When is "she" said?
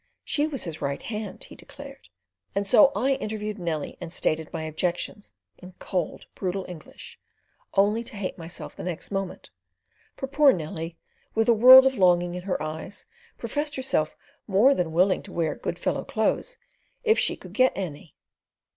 0.23-0.47, 17.19-17.35